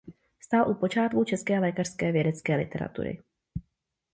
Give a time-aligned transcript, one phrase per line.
[0.39, 3.21] Stál u počátků české lékařské vědecké literatury.